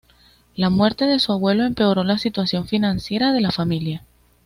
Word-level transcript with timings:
La 0.55 0.71
muerte 0.71 1.05
de 1.05 1.19
su 1.19 1.31
abuelo 1.31 1.63
empeoró 1.63 2.03
la 2.03 2.17
situación 2.17 2.65
financiera 2.67 3.31
de 3.33 3.39
la 3.41 3.51
familia. 3.51 4.03